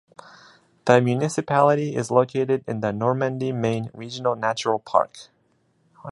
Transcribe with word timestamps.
The 0.85 0.99
municipality 0.99 1.95
is 1.95 2.09
located 2.09 2.63
in 2.67 2.79
the 2.79 2.91
Normandy-Maine 2.91 3.91
Regional 3.93 4.35
Natural 4.35 4.79
Park. 4.79 5.15